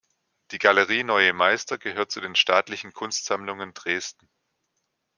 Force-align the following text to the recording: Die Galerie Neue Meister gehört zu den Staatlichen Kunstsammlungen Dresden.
Die 0.49 0.57
Galerie 0.57 1.03
Neue 1.03 1.31
Meister 1.31 1.77
gehört 1.77 2.09
zu 2.11 2.21
den 2.21 2.33
Staatlichen 2.33 2.91
Kunstsammlungen 2.91 3.75
Dresden. 3.75 4.27